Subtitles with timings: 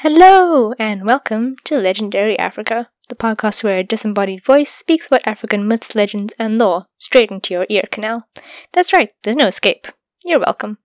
[0.00, 5.66] Hello, and welcome to Legendary Africa, the podcast where a disembodied voice speaks about African
[5.66, 8.28] myths, legends, and lore straight into your ear canal.
[8.74, 9.86] That's right, there's no escape.
[10.22, 10.76] You're welcome.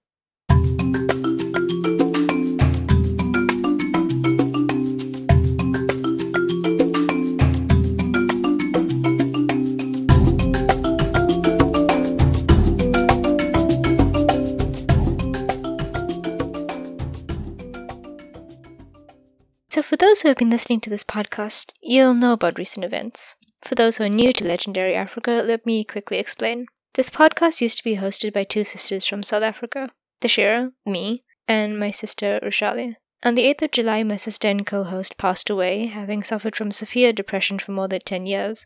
[20.31, 23.35] Have been listening to this podcast, you'll know about recent events.
[23.65, 26.67] For those who are new to Legendary Africa, let me quickly explain.
[26.93, 29.89] This podcast used to be hosted by two sisters from South Africa
[30.21, 32.95] Thashira, me, and my sister Rosalia.
[33.23, 36.71] On the 8th of July, my sister and co host passed away, having suffered from
[36.71, 38.65] severe depression for more than 10 years.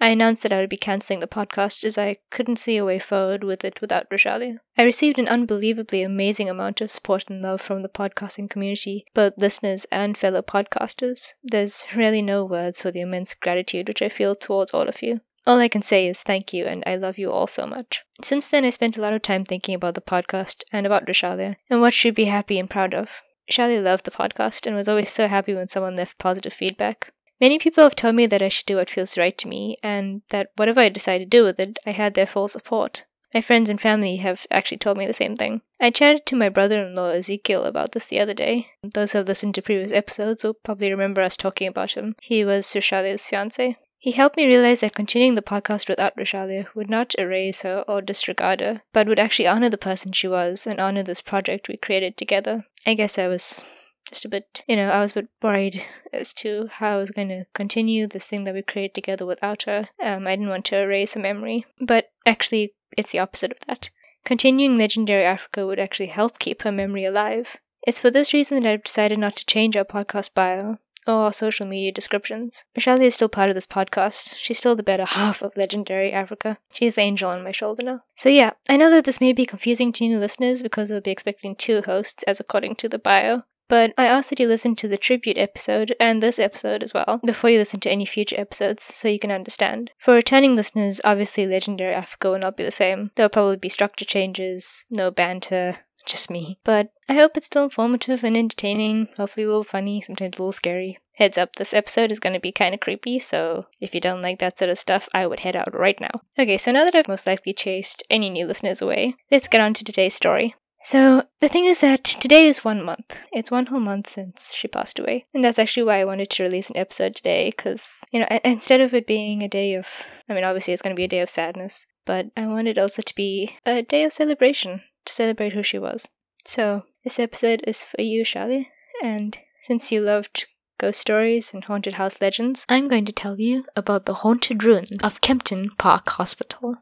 [0.00, 2.98] I announced that I would be cancelling the podcast as I couldn't see a way
[2.98, 4.60] forward with it without Rosalia.
[4.76, 9.34] I received an unbelievably amazing amount of support and love from the podcasting community, both
[9.38, 11.32] listeners and fellow podcasters.
[11.42, 15.20] There's really no words for the immense gratitude which I feel towards all of you.
[15.46, 18.02] All I can say is thank you and I love you all so much.
[18.22, 21.56] Since then, I spent a lot of time thinking about the podcast and about Rosalia
[21.70, 23.22] and what she'd be happy and proud of.
[23.48, 27.12] Rosalia loved the podcast and was always so happy when someone left positive feedback.
[27.40, 30.22] Many people have told me that I should do what feels right to me, and
[30.30, 33.04] that whatever I decide to do with it, I had their full support.
[33.34, 35.62] My friends and family have actually told me the same thing.
[35.80, 38.68] I chatted to my brother in law Ezekiel about this the other day.
[38.84, 42.14] Those who have listened to previous episodes will probably remember us talking about him.
[42.22, 43.76] He was Roshalia's fiance.
[43.98, 48.00] He helped me realize that continuing the podcast without Rosalia would not erase her or
[48.00, 51.76] disregard her, but would actually honor the person she was and honor this project we
[51.76, 52.66] created together.
[52.86, 53.64] I guess I was
[54.04, 57.10] just a bit, you know, I was a bit worried as to how I was
[57.10, 59.88] going to continue this thing that we created together without her.
[60.02, 63.90] Um, I didn't want to erase her memory, but actually, it's the opposite of that.
[64.24, 67.58] Continuing Legendary Africa would actually help keep her memory alive.
[67.86, 71.32] It's for this reason that I've decided not to change our podcast bio or our
[71.32, 72.64] social media descriptions.
[72.74, 74.36] Michelle is still part of this podcast.
[74.38, 76.58] She's still the better half of Legendary Africa.
[76.72, 78.00] She's the angel on my shoulder now.
[78.16, 81.10] So yeah, I know that this may be confusing to new listeners because they'll be
[81.10, 83.42] expecting two hosts as according to the bio.
[83.68, 87.20] But I ask that you listen to the tribute episode and this episode as well
[87.24, 89.90] before you listen to any future episodes so you can understand.
[89.98, 93.10] For returning listeners, obviously Legendary Africa will not be the same.
[93.14, 96.58] There'll probably be structure changes, no banter, just me.
[96.64, 100.52] But I hope it's still informative and entertaining, hopefully a little funny, sometimes a little
[100.52, 100.98] scary.
[101.14, 104.20] Heads up, this episode is going to be kind of creepy, so if you don't
[104.20, 106.20] like that sort of stuff, I would head out right now.
[106.38, 109.74] Okay, so now that I've most likely chased any new listeners away, let's get on
[109.74, 110.56] to today's story.
[110.84, 113.16] So, the thing is that today is one month.
[113.32, 115.24] It's one whole month since she passed away.
[115.32, 118.82] And that's actually why I wanted to release an episode today, because, you know, instead
[118.82, 119.86] of it being a day of,
[120.28, 123.00] I mean, obviously it's going to be a day of sadness, but I wanted also
[123.00, 126.06] to be a day of celebration, to celebrate who she was.
[126.44, 128.66] So, this episode is for you, Shali,
[129.02, 130.44] and since you loved
[130.76, 134.98] ghost stories and haunted house legends, I'm going to tell you about the haunted ruin
[135.02, 136.76] of Kempton Park Hospital.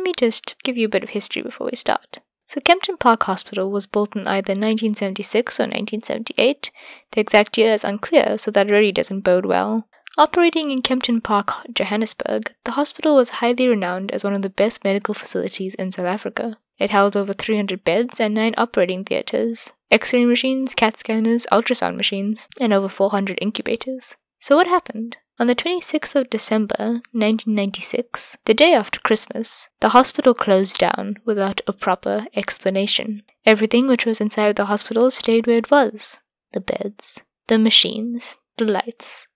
[0.00, 2.20] Let me just give you a bit of history before we start.
[2.46, 6.70] So, Kempton Park Hospital was built in either 1976 or 1978.
[7.12, 9.86] The exact year is unclear, so that really doesn't bode well.
[10.16, 14.84] Operating in Kempton Park, Johannesburg, the hospital was highly renowned as one of the best
[14.84, 16.56] medical facilities in South Africa.
[16.78, 21.98] It held over 300 beds and 9 operating theaters, x ray machines, CAT scanners, ultrasound
[21.98, 24.16] machines, and over 400 incubators.
[24.40, 25.18] So, what happened?
[25.40, 31.62] On the 26th of December 1996, the day after Christmas, the hospital closed down without
[31.66, 33.22] a proper explanation.
[33.46, 36.20] Everything which was inside the hospital stayed where it was
[36.52, 39.26] the beds, the machines, the lights.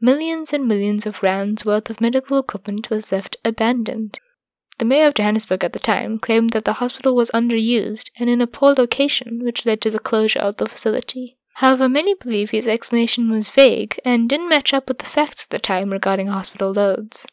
[0.00, 4.18] Millions and millions of rands worth of medical equipment was left abandoned.
[4.78, 8.40] The mayor of Johannesburg at the time claimed that the hospital was underused and in
[8.40, 11.38] a poor location, which led to the closure of the facility.
[11.54, 15.50] However, many believe his explanation was vague and didn't match up with the facts at
[15.50, 17.26] the time regarding hospital loads.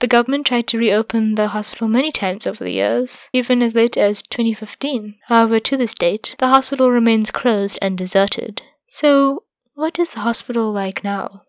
[0.00, 3.98] The government tried to reopen the hospital many times over the years, even as late
[3.98, 5.16] as 2015.
[5.26, 8.62] However, to this date, the hospital remains closed and deserted.
[8.88, 9.44] So,
[9.74, 11.42] what is the hospital like now?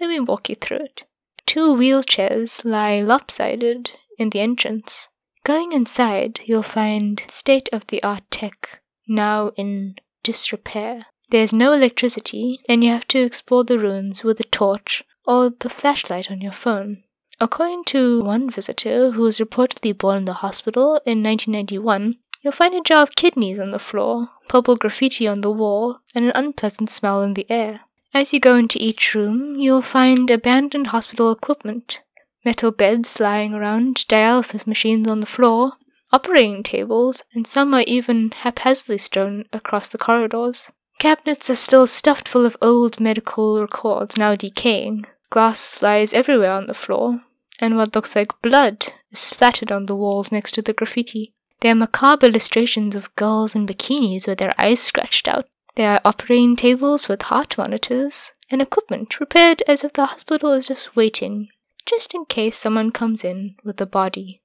[0.00, 1.04] Let me walk you through it.
[1.46, 5.08] Two wheelchairs lie lopsided in the entrance.
[5.44, 11.06] Going inside, you'll find state of the art tech, now in disrepair.
[11.30, 15.68] There's no electricity, and you have to explore the ruins with a torch or the
[15.68, 17.02] flashlight on your phone.
[17.40, 22.74] According to one visitor who was reportedly born in the hospital in 1991, you'll find
[22.74, 26.90] a jar of kidneys on the floor, purple graffiti on the wall, and an unpleasant
[26.90, 27.80] smell in the air.
[28.14, 32.02] As you go into each room, you'll find abandoned hospital equipment,
[32.44, 35.72] metal beds lying around, dialysis machines on the floor,
[36.12, 40.70] operating tables, and some are even haphazardly strewn across the corridors.
[40.98, 45.06] Cabinets are still stuffed full of old medical records now decaying.
[45.28, 47.20] Glass lies everywhere on the floor,
[47.60, 51.34] and what looks like blood is splattered on the walls next to the graffiti.
[51.60, 55.46] There are macabre illustrations of girls in bikinis with their eyes scratched out.
[55.74, 60.68] There are operating tables with heart monitors and equipment prepared as if the hospital is
[60.68, 61.48] just waiting,
[61.84, 64.40] just in case someone comes in with a body.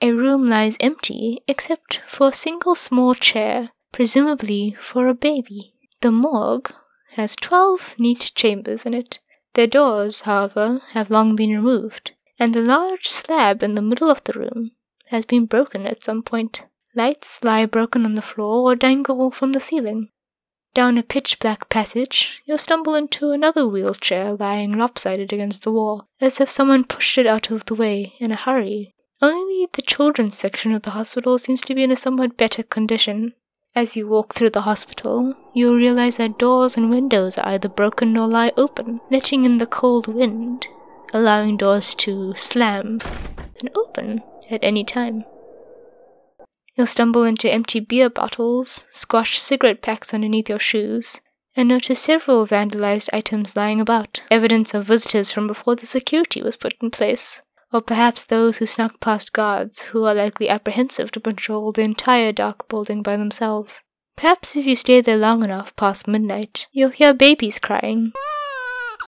[0.00, 5.74] A room lies empty except for a single small chair, presumably for a baby.
[6.00, 6.72] The morgue
[7.14, 9.18] has twelve neat chambers in it.
[9.54, 14.22] Their doors, however, have long been removed, and the large slab in the middle of
[14.22, 14.70] the room
[15.06, 16.66] has been broken at some point.
[16.94, 20.10] Lights lie broken on the floor or dangle from the ceiling.
[20.72, 26.06] Down a pitch black passage, you'll stumble into another wheelchair lying lopsided against the wall,
[26.20, 28.94] as if someone pushed it out of the way in a hurry.
[29.20, 33.34] Only the children's section of the hospital seems to be in a somewhat better condition.
[33.78, 38.16] As you walk through the hospital, you'll realize that doors and windows are either broken
[38.16, 40.66] or lie open, letting in the cold wind,
[41.12, 42.98] allowing doors to slam
[43.60, 45.24] and open at any time.
[46.74, 51.20] You'll stumble into empty beer bottles, squash cigarette packs underneath your shoes,
[51.54, 56.56] and notice several vandalized items lying about, evidence of visitors from before the security was
[56.56, 57.42] put in place
[57.72, 62.32] or perhaps those who snuck past guards who are likely apprehensive to patrol the entire
[62.32, 63.82] dark building by themselves.
[64.16, 68.12] Perhaps if you stay there long enough past midnight, you'll hear babies crying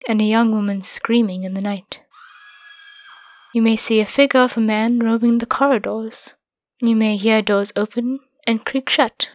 [0.07, 2.01] and a young woman screaming in the night.
[3.53, 6.33] You may see a figure of a man roaming the corridors.
[6.81, 9.29] You may hear doors open and creak shut.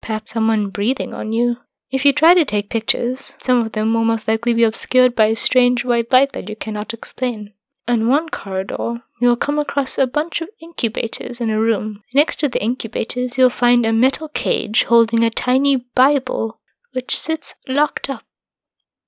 [0.00, 1.56] Perhaps someone breathing on you
[1.90, 5.26] if you try to take pictures, some of them will most likely be obscured by
[5.26, 7.52] a strange white light that you cannot explain.
[7.88, 12.04] In one corridor, you'll come across a bunch of incubators in a room.
[12.14, 16.60] Next to the incubators, you'll find a metal cage holding a tiny Bible,
[16.92, 18.22] which sits locked up.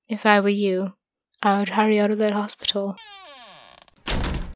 [0.09, 0.95] If I were you,
[1.43, 2.97] I would hurry out of that hospital.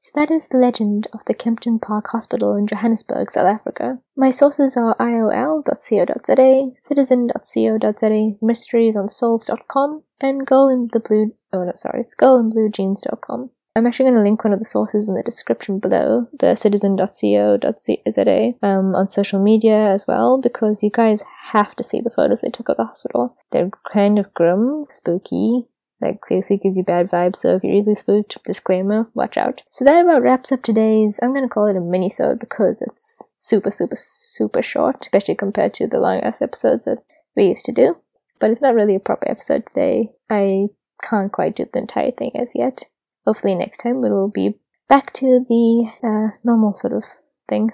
[0.06, 3.98] So that is the legend of the Kempton Park Hospital in Johannesburg, South Africa.
[4.16, 12.14] My sources are iol.co.za, citizen.co.za, mysteriesunsolved.com, and girl in the blue, oh no, sorry, it's
[12.14, 13.50] girlinbluejeans.com.
[13.74, 18.52] I'm actually going to link one of the sources in the description below, the citizen.co.za,
[18.62, 22.50] um, on social media as well, because you guys have to see the photos they
[22.50, 23.36] took of the hospital.
[23.50, 25.64] They're kind of grim, spooky,
[26.00, 29.62] like seriously gives you bad vibes, so if you're easily spooked, disclaimer, watch out.
[29.70, 33.70] So that about wraps up today's I'm gonna call it a mini-sode because it's super,
[33.70, 36.98] super, super short, especially compared to the long ass episodes that
[37.34, 37.96] we used to do.
[38.38, 40.10] But it's not really a proper episode today.
[40.28, 40.66] I
[41.02, 42.84] can't quite do the entire thing as yet.
[43.26, 44.58] Hopefully next time it'll be
[44.88, 47.04] back to the uh, normal sort of
[47.49, 47.70] thing.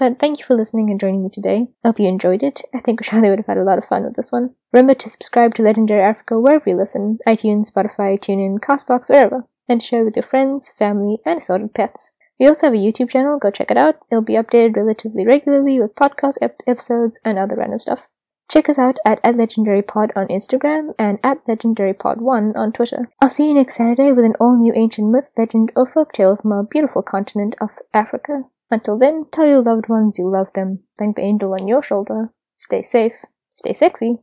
[0.00, 1.66] But thank you for listening and joining me today.
[1.84, 2.62] I hope you enjoyed it.
[2.74, 4.54] I think Shali would have had a lot of fun with this one.
[4.72, 9.44] Remember to subscribe to Legendary Africa wherever you listen iTunes, Spotify, TuneIn, Castbox, wherever.
[9.68, 12.12] And share with your friends, family, and assorted pets.
[12.38, 13.96] We also have a YouTube channel, go check it out.
[14.10, 18.08] It'll be updated relatively regularly with podcast ep- episodes and other random stuff.
[18.50, 23.10] Check us out at, at LegendaryPod on Instagram and at LegendaryPod1 on Twitter.
[23.20, 26.52] I'll see you next Saturday with an all new ancient myth, legend, or folktale from
[26.52, 28.44] our beautiful continent of Africa.
[28.70, 32.32] Until then, tell your loved ones you love them, thank the angel on your shoulder,
[32.56, 34.18] stay safe, stay sexy,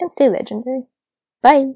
[0.00, 0.84] and stay legendary.
[1.42, 1.74] Bye!